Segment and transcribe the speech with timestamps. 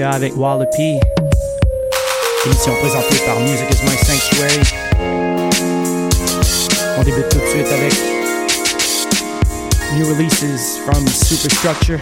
[0.00, 0.98] CHOQ.ca avec Wallopy.
[2.46, 4.60] Émission présentée par Music is My Sanctuary.
[6.98, 7.92] On débute tout de suite avec
[9.94, 12.00] new releases from Superstructure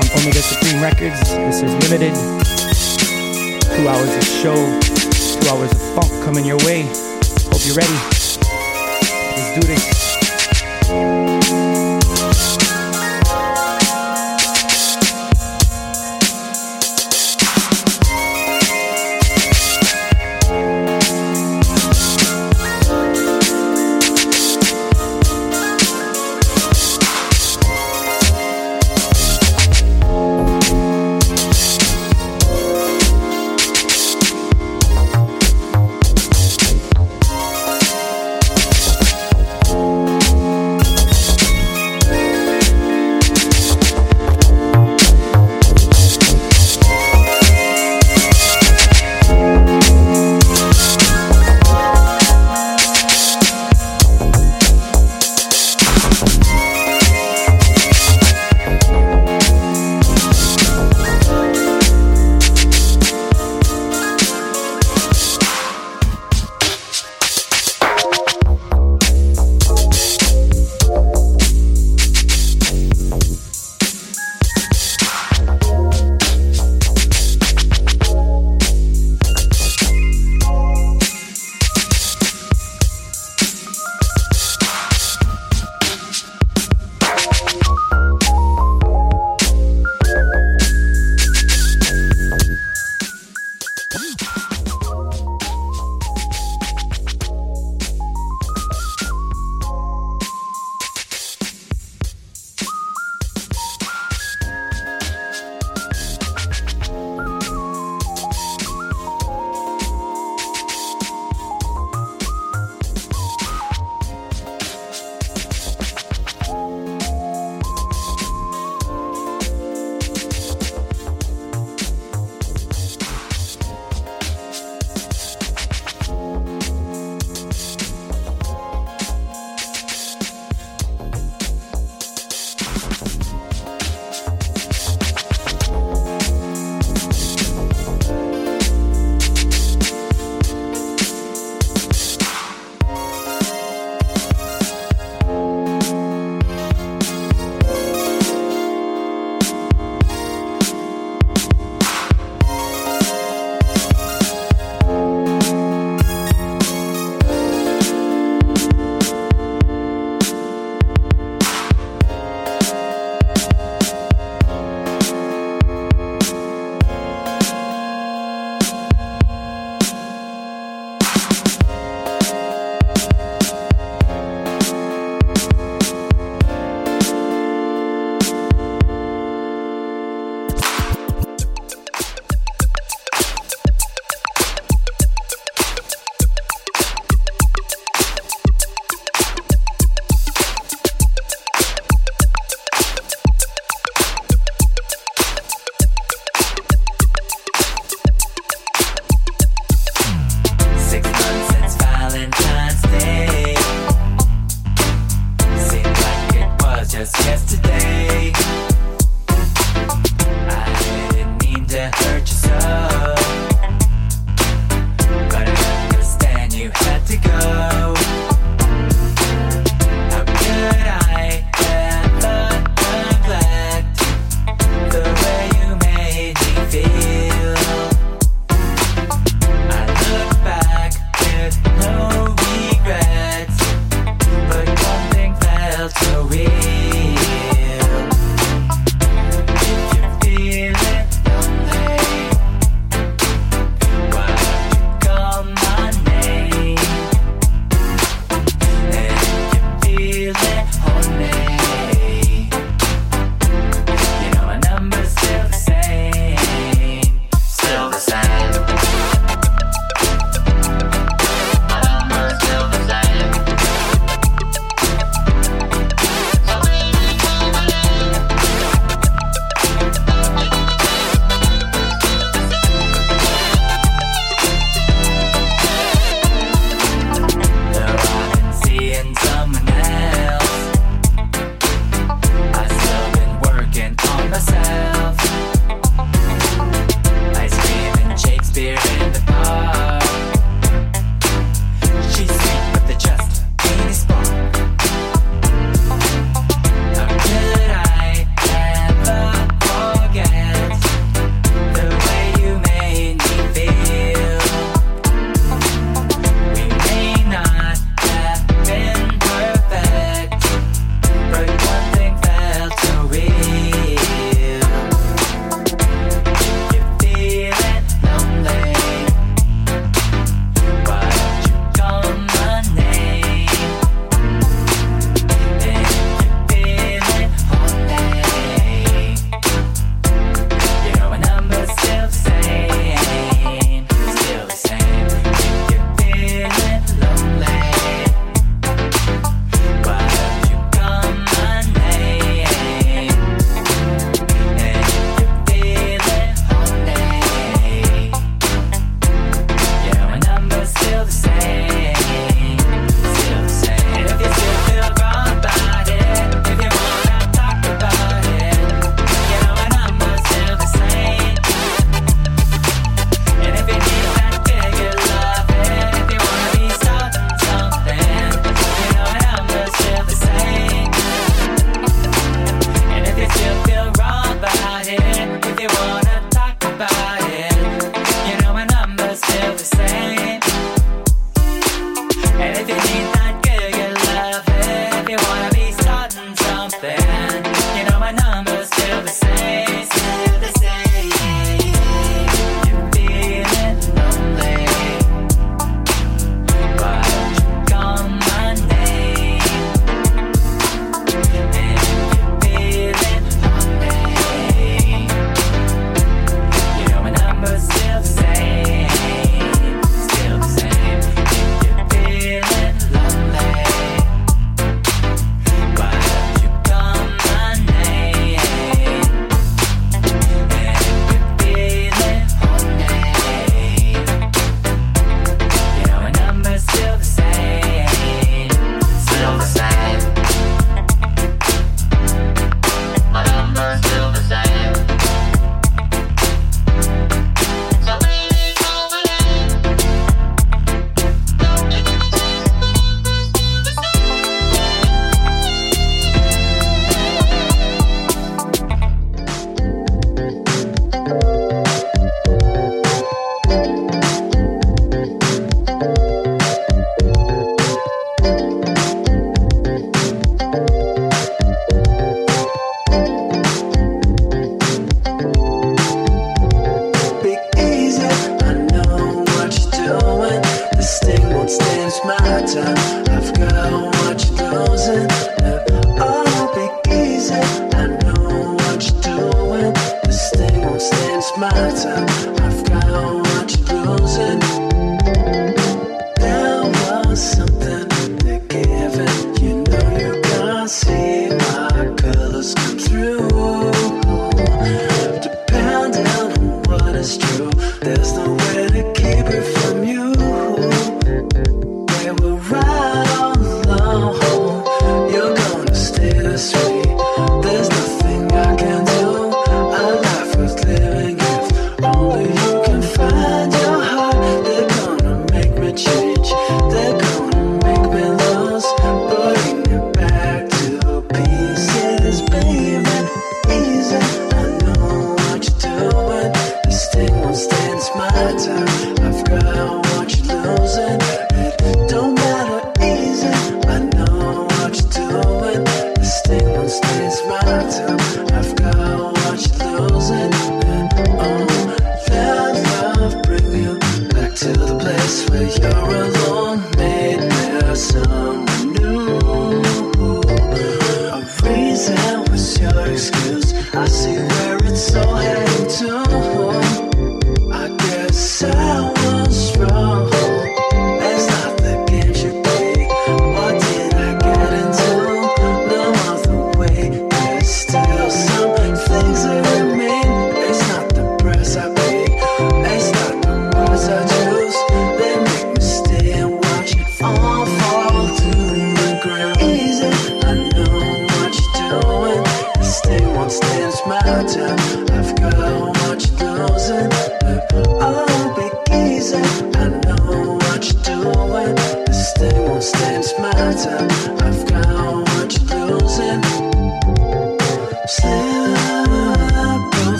[0.00, 1.20] on Omega Supreme Records.
[1.46, 2.14] This is limited.
[3.76, 4.54] Two hours of show,
[5.40, 6.82] two hours of funk coming your way.
[7.50, 7.98] Hope you're ready.
[9.36, 11.19] Let's do this.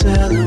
[0.00, 0.39] tell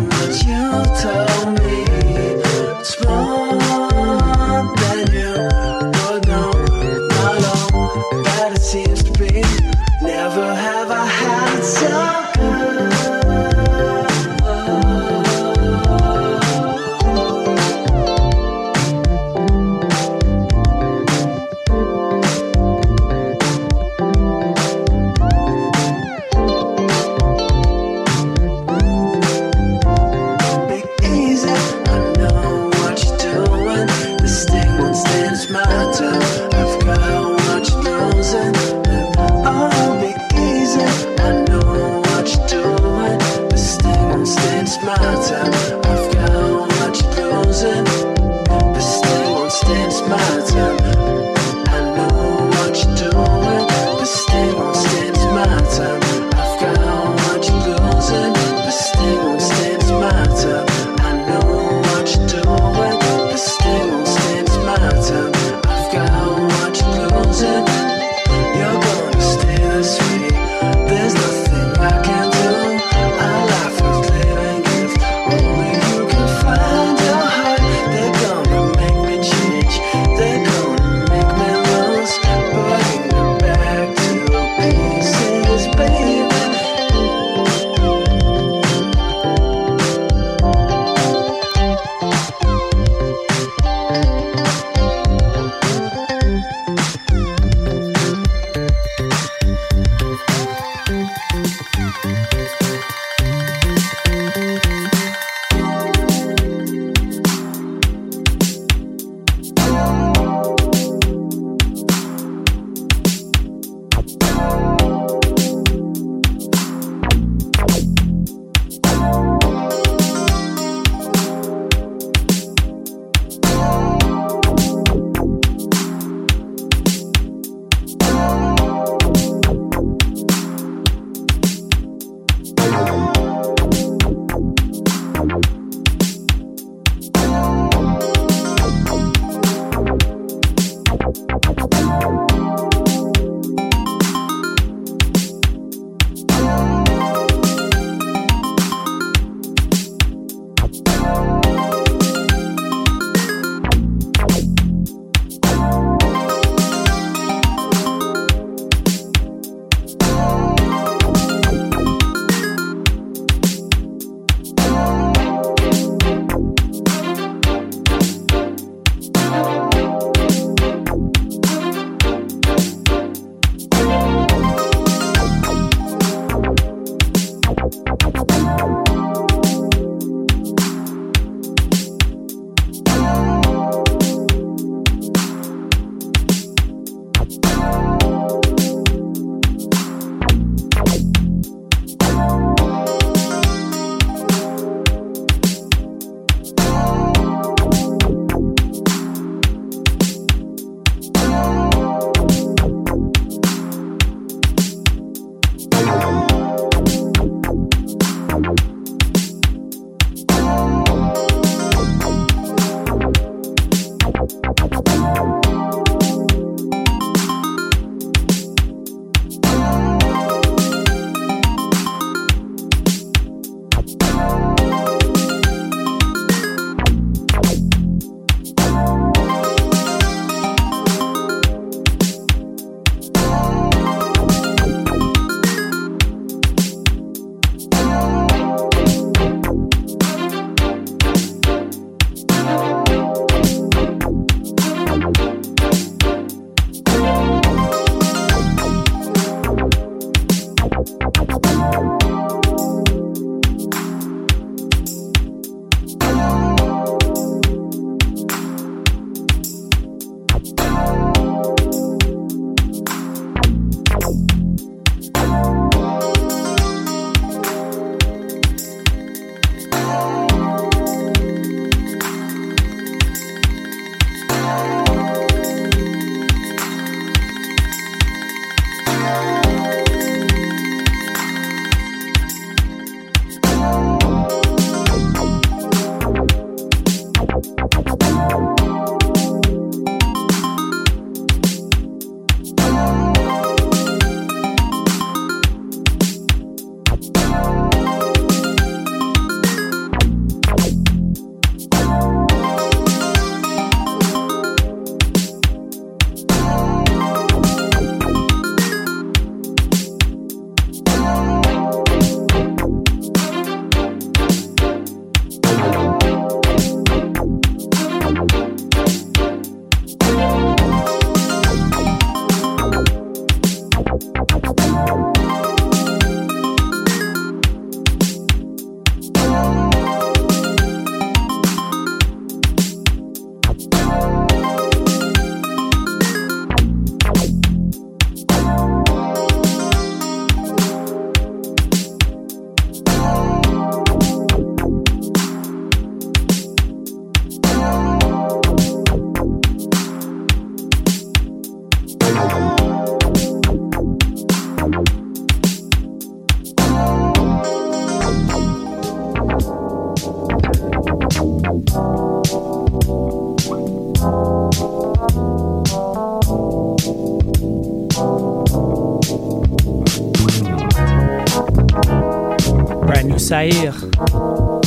[373.34, 373.72] Sair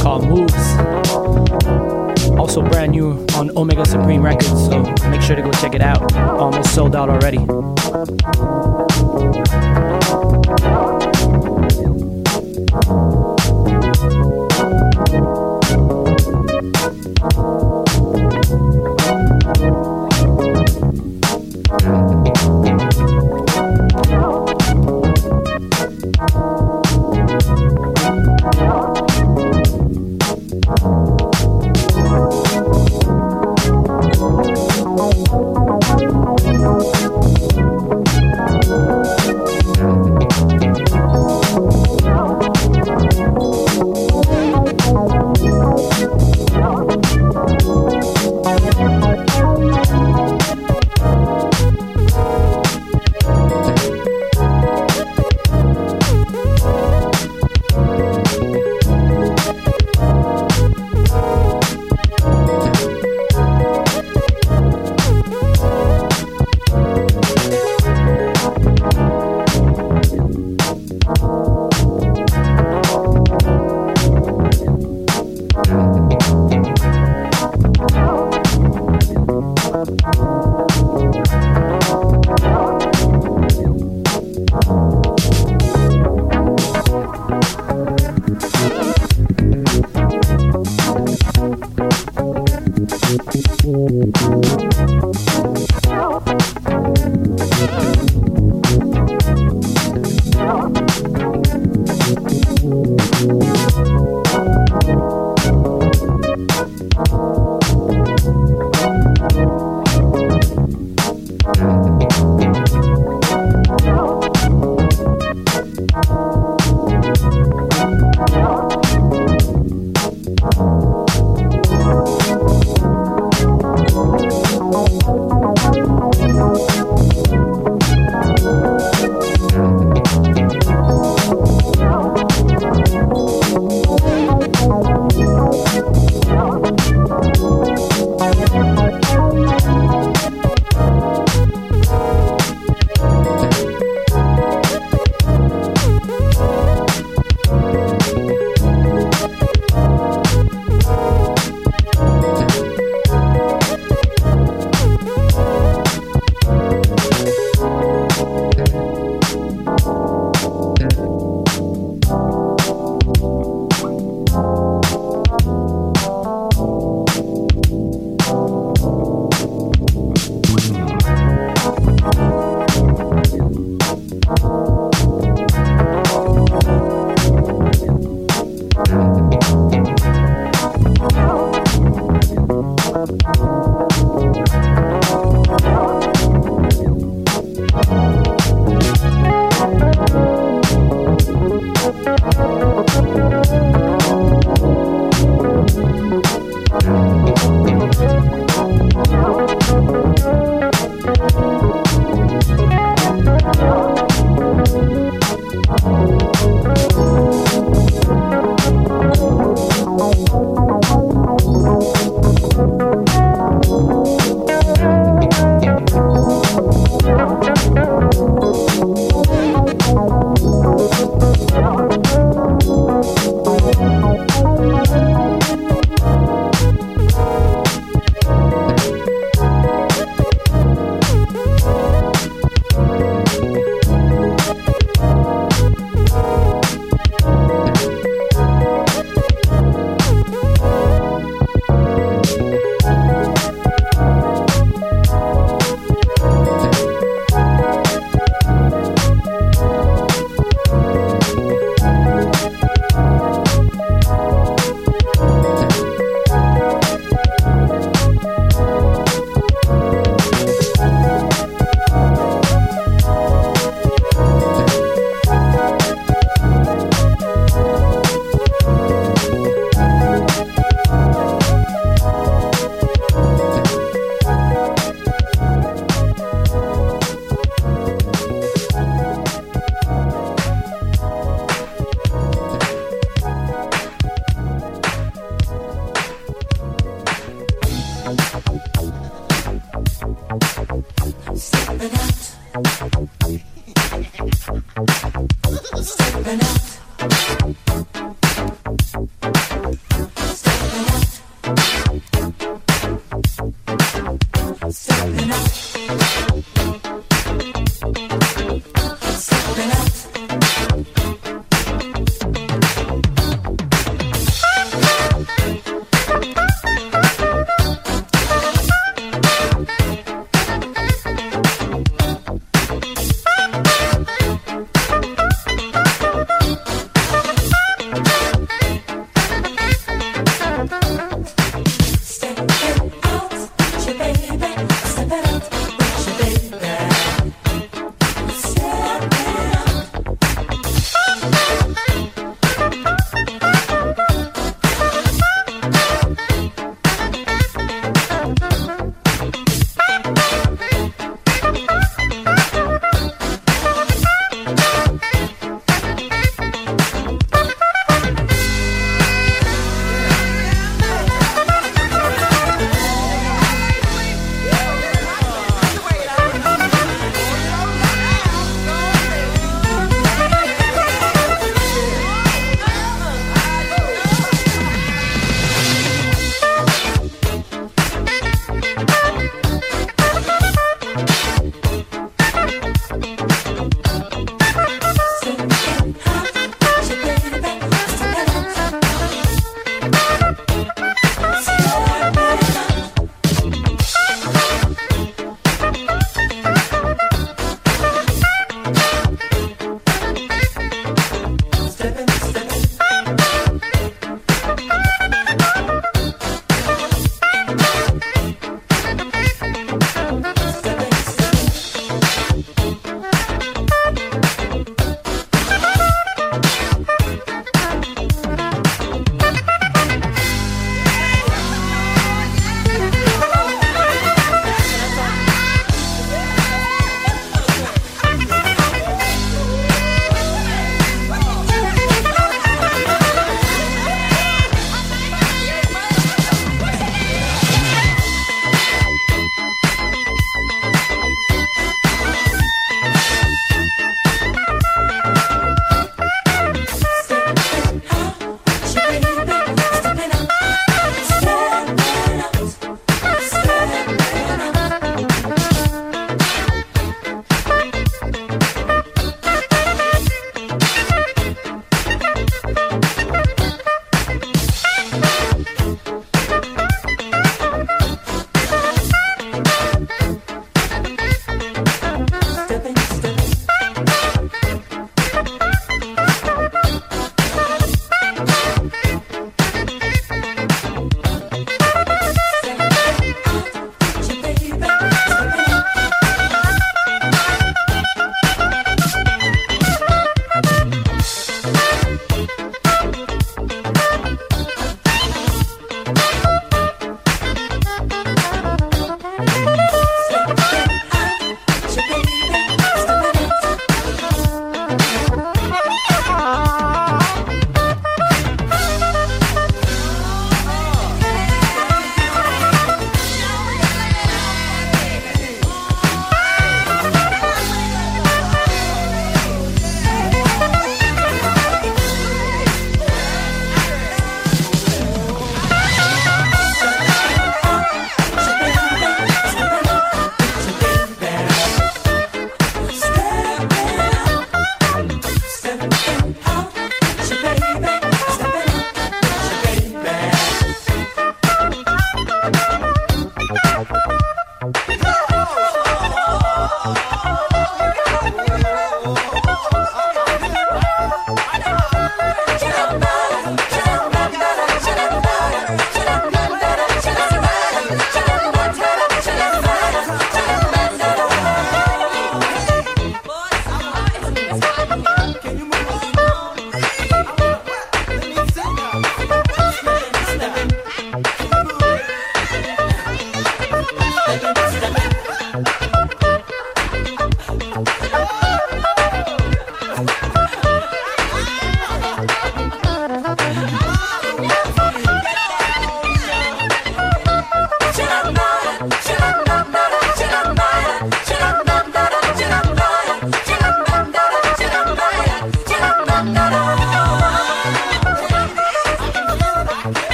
[0.00, 0.54] called Moves.
[2.38, 6.14] Also brand new on Omega Supreme Records, so make sure to go check it out.
[6.14, 7.38] Almost sold out already.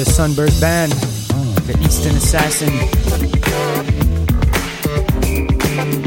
[0.00, 2.70] The Sunburst Band, The Eastern Assassin.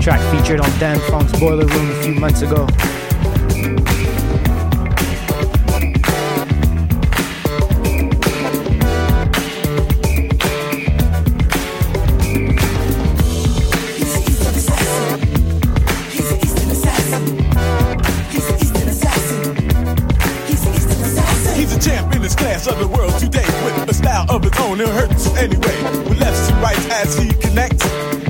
[0.02, 2.66] Track featured on Dan Funk's Boiler Room a few months ago.
[24.84, 25.84] Own, it hurts anyway.
[26.10, 27.84] With lefts and rights as he connects.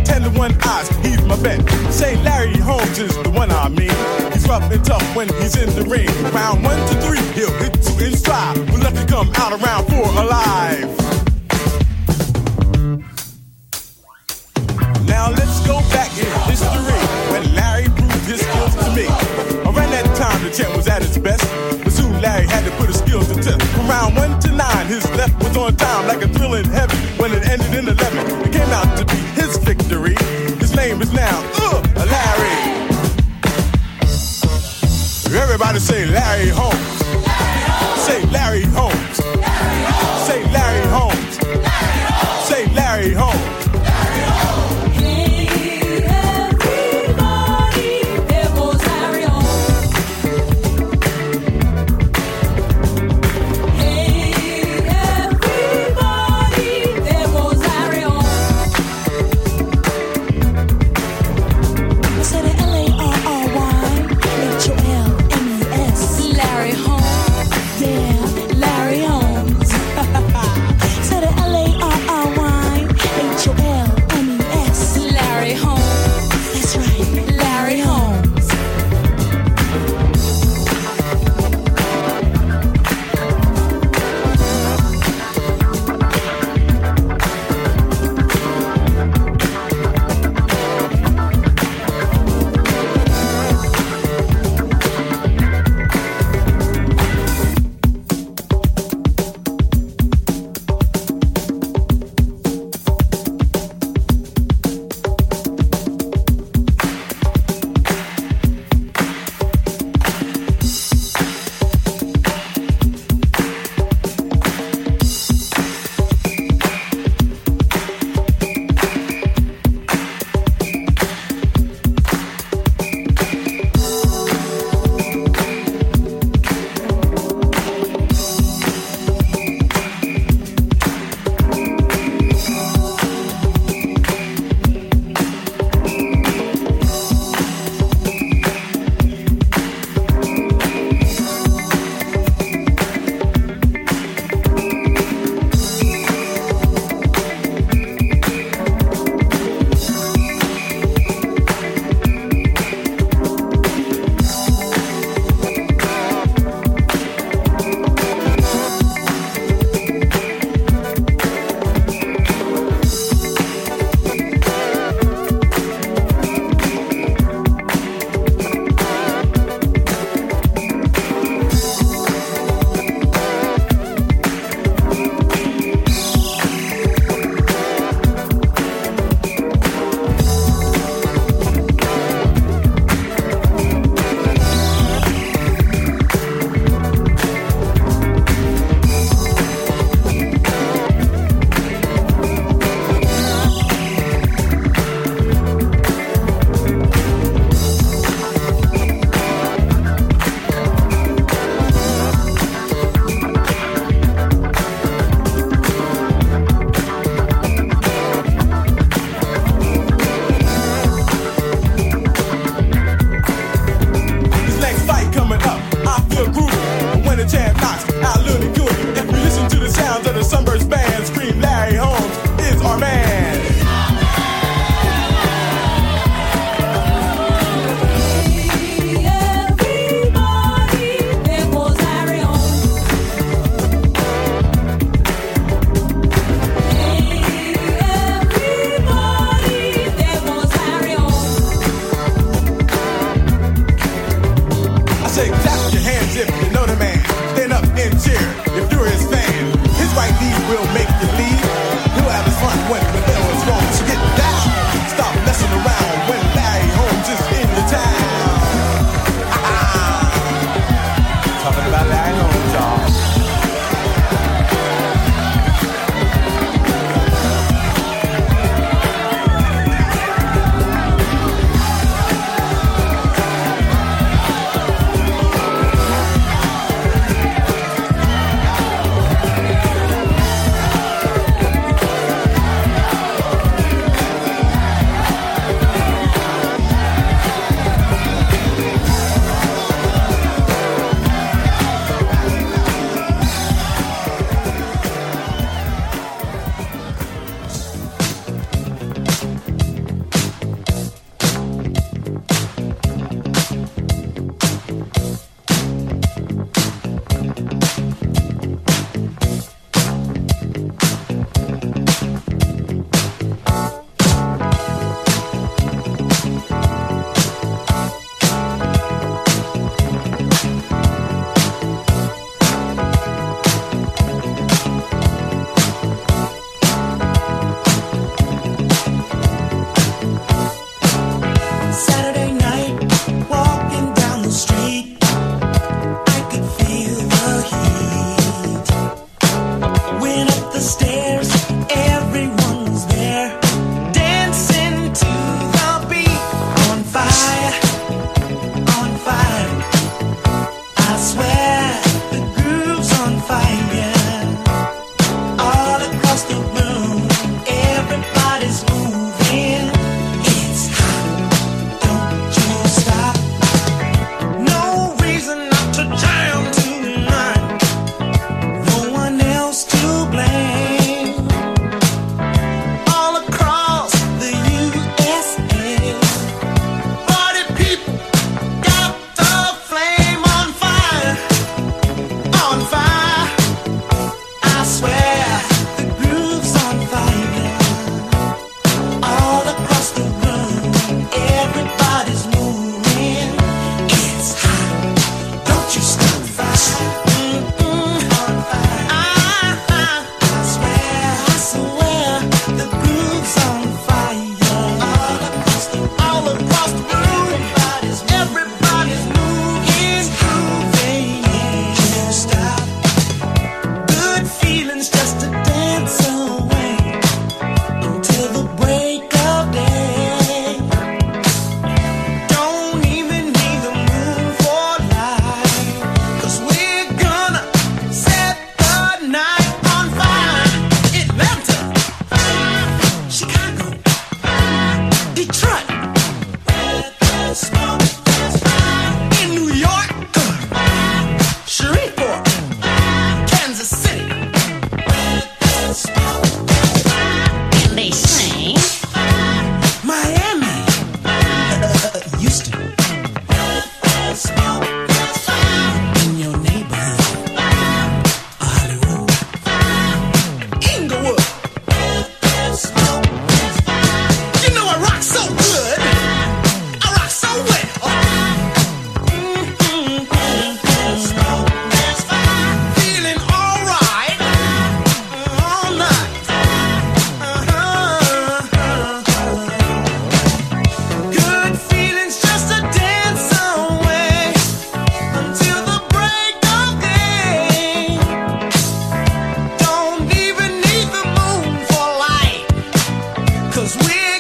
[0.04, 1.60] Ten to one eyes, he's my bet.
[1.92, 3.92] Say Larry Holmes is the one I mean.
[4.32, 6.10] He's rough and tough when he's in the ring.
[6.34, 8.58] Round one to three, he'll hit you in stride.
[8.70, 10.93] We'll let you come out around four alive.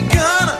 [0.09, 0.52] gonna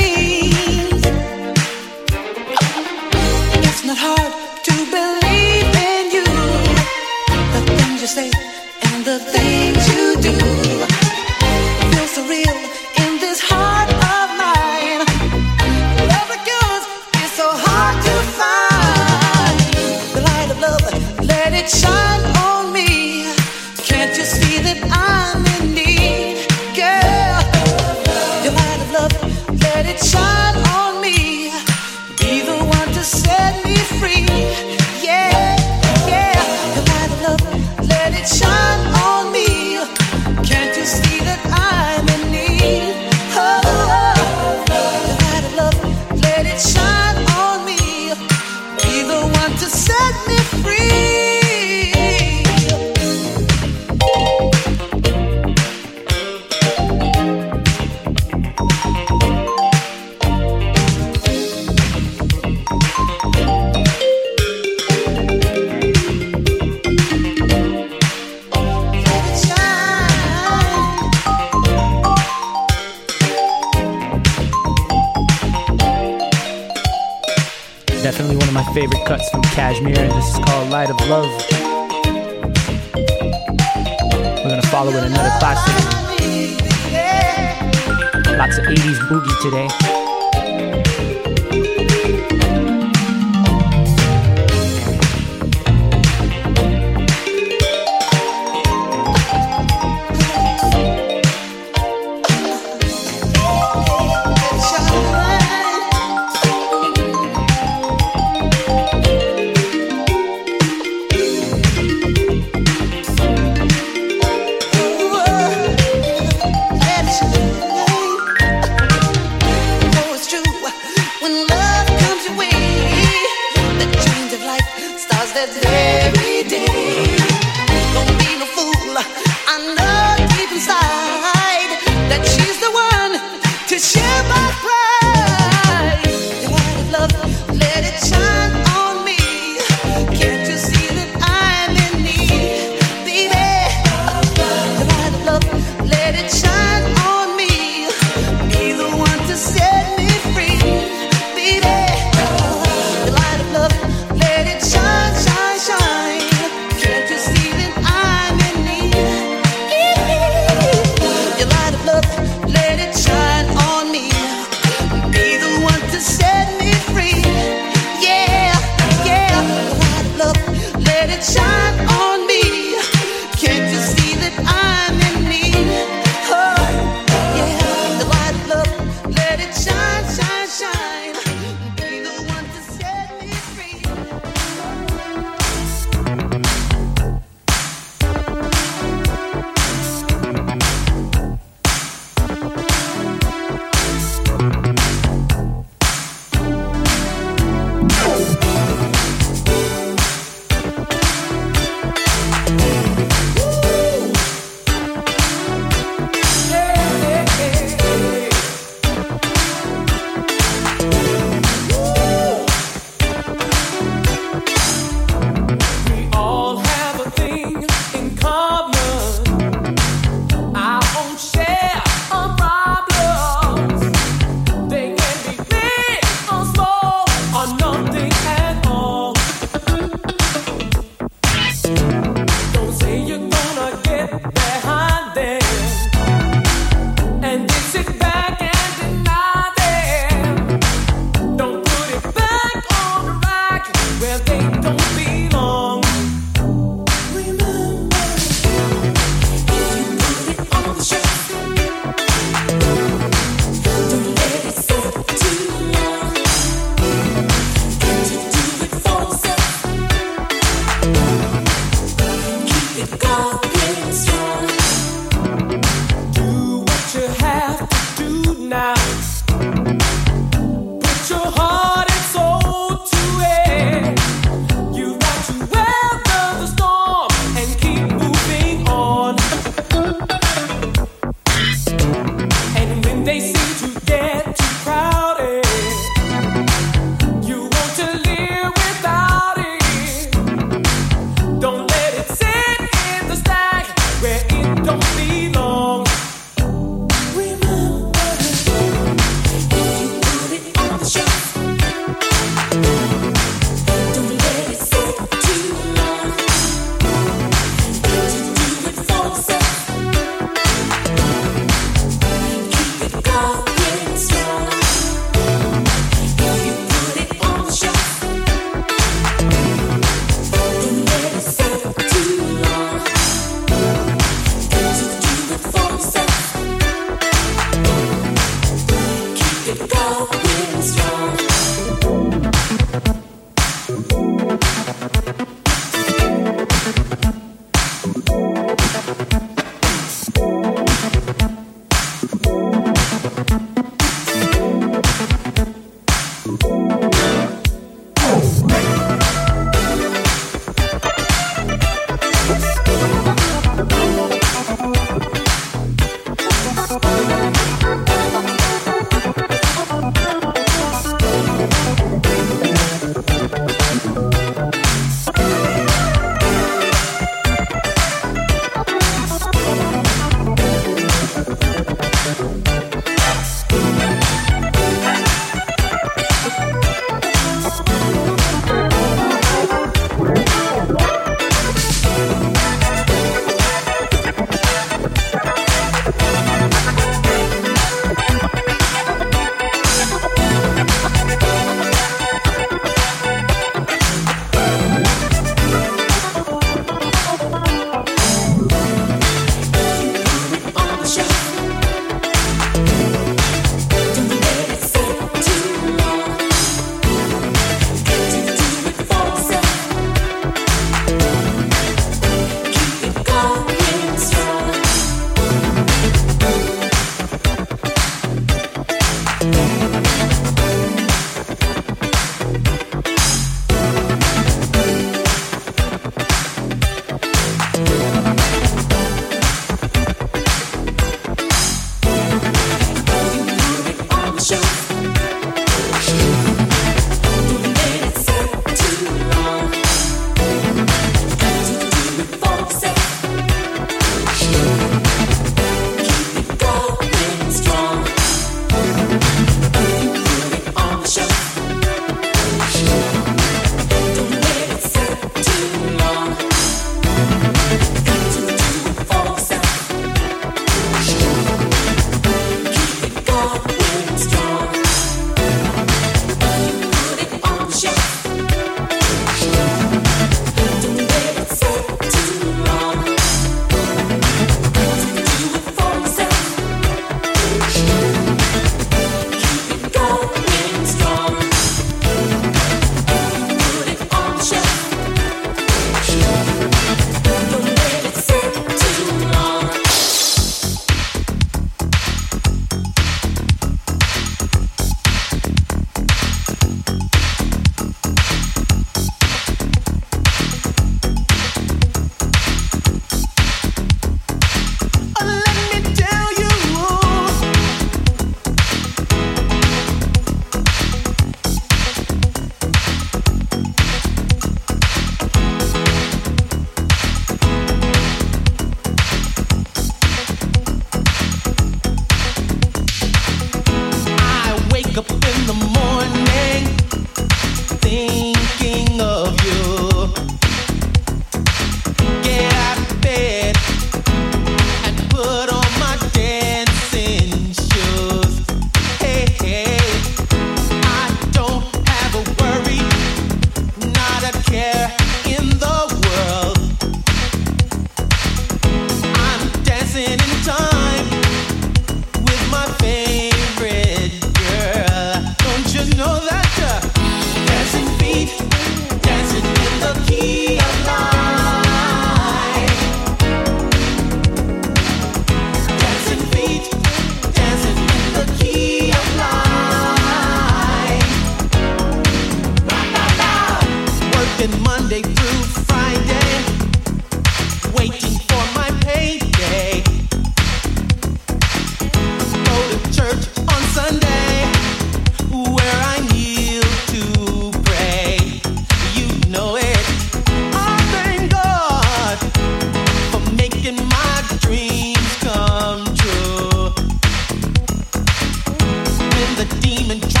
[599.79, 600.00] demon.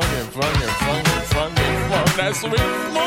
[0.00, 2.16] funky, funky, funky, funky, funky, funk.
[2.16, 3.03] That's sweet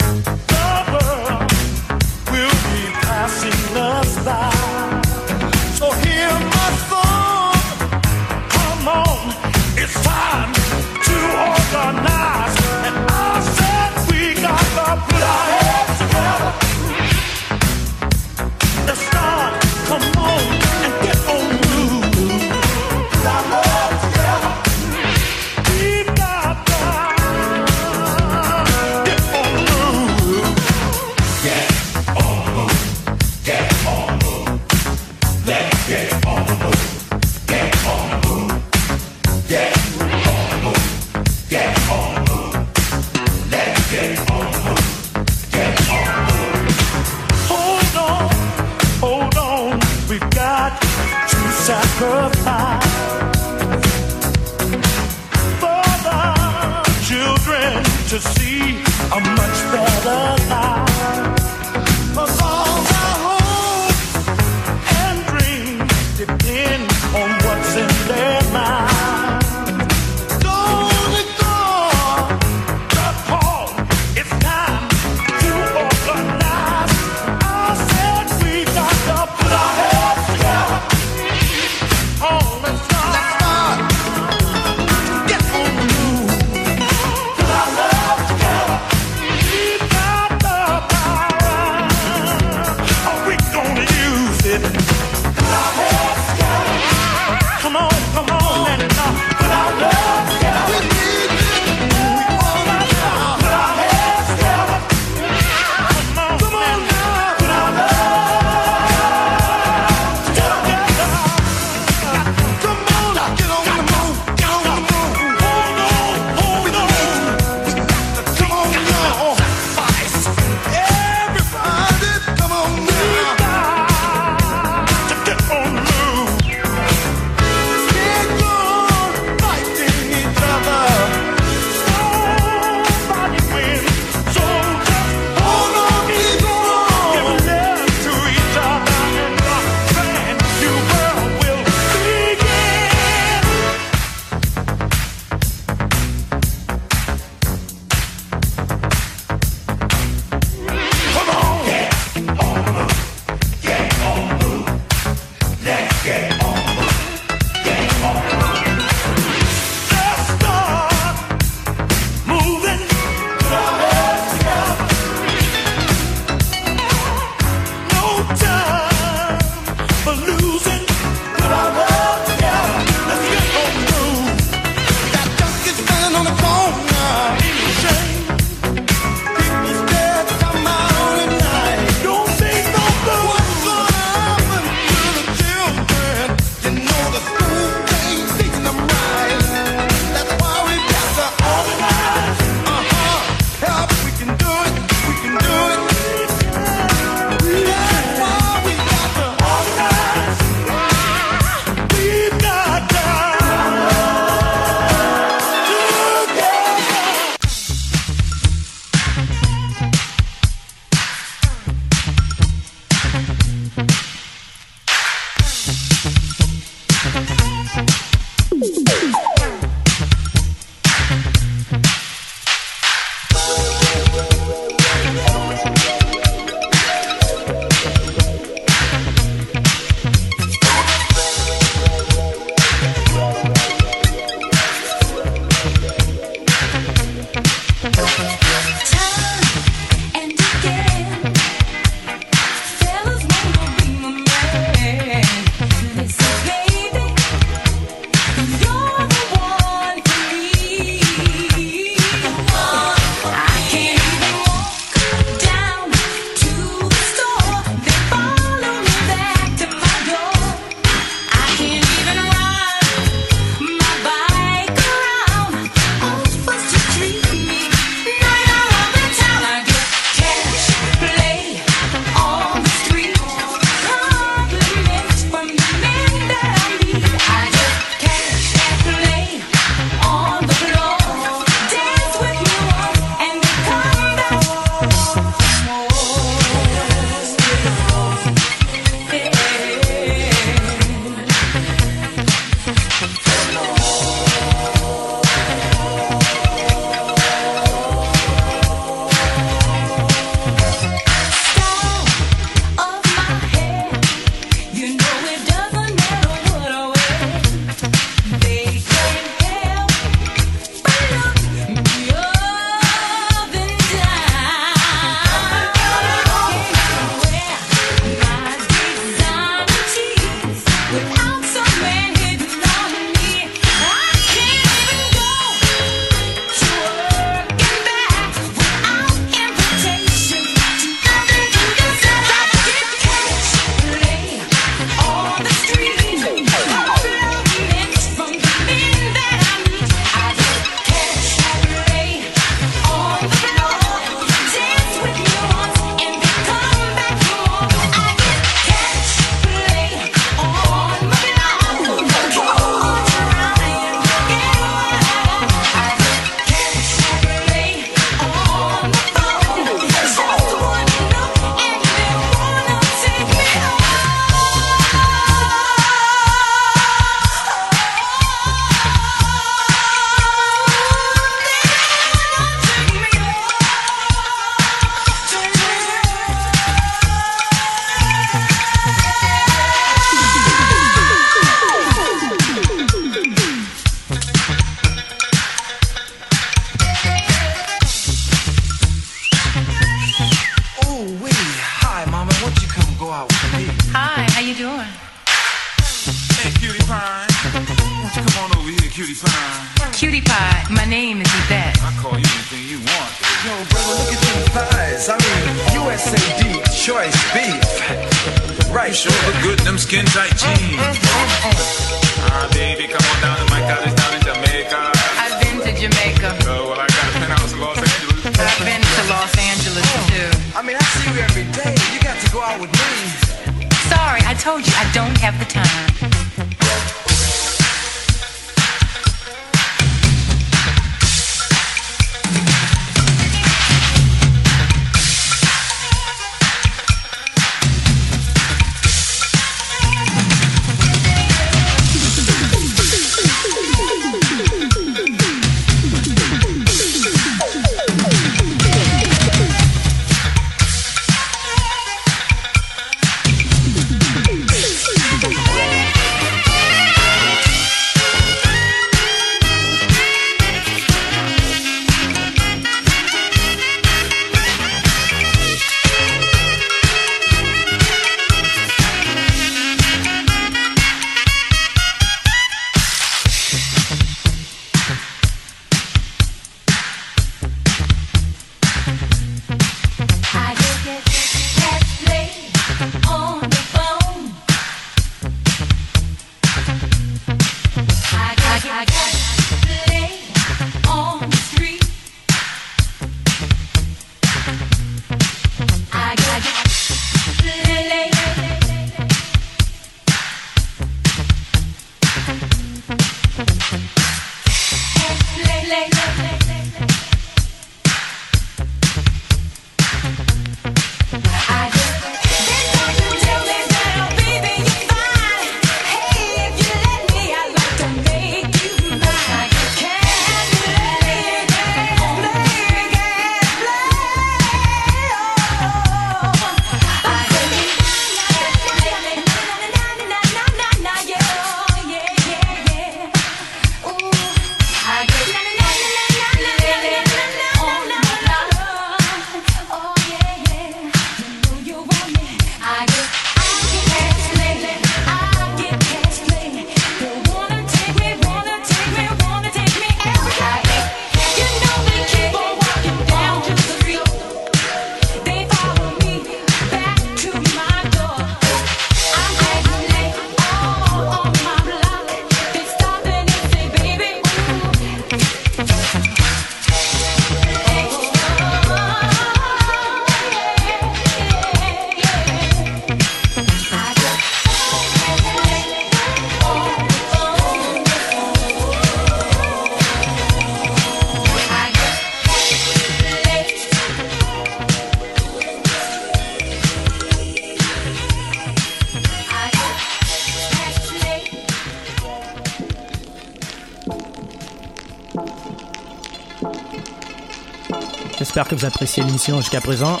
[598.42, 600.00] J'espère que vous appréciez l'émission jusqu'à présent.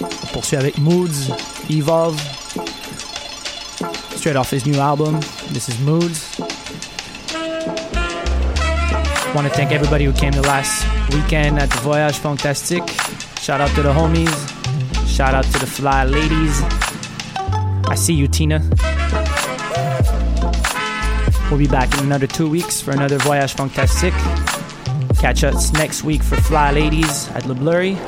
[0.00, 1.30] On poursuit avec Moods,
[1.70, 2.20] Evolve,
[4.16, 5.20] straight off his new album.
[5.52, 6.40] This is Moods.
[9.36, 12.88] Want to thank everybody who came the last weekend at the Voyage Fantastique.
[13.40, 14.34] Shout out to the homies.
[15.06, 16.60] Shout out to the fly ladies.
[17.88, 18.68] I see you, Tina.
[21.50, 24.39] We'll be back in another two weeks for another Voyage Fantastique.
[25.20, 27.98] Catch us next week for Fly Ladies at Le Blurry.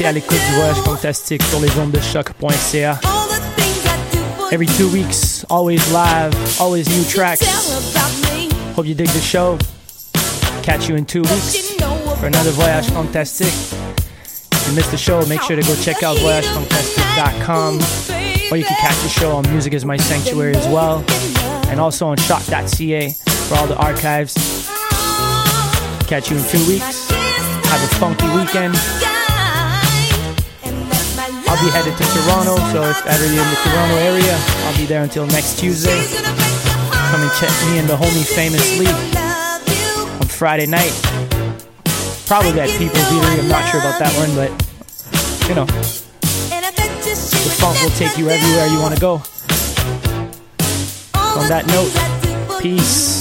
[0.00, 2.98] Été à l'écoute du voyage fantastique sur les ondes de CHOQ.ca.
[4.50, 7.42] Every two weeks, always live, always new tracks.
[8.74, 9.58] Hope you dig the show.
[10.62, 11.74] Catch you in two weeks
[12.18, 13.52] for another Voyage Fantastique.
[14.52, 17.74] If you missed the show, make sure to go check out voyagefantastique.com.
[18.50, 21.04] Or you can catch the show on Music is My Sanctuary as well.
[21.68, 23.10] And also on CHOQ.ca
[23.50, 24.32] for all the archives.
[26.08, 27.10] Catch you in two weeks.
[27.10, 28.99] Have a funky weekend.
[31.60, 34.34] Be headed to Toronto, so if ever you're in the Toronto area,
[34.64, 36.00] I'll be there until next Tuesday.
[36.90, 38.88] Come and check me and the homie Famous Lee
[40.20, 40.92] on Friday night.
[42.26, 44.50] Probably at People's Eatery, I'm not sure about that one, but
[45.50, 49.20] you know, the funk will take you everywhere you want to go.
[51.14, 51.92] On that note,
[52.62, 53.19] peace.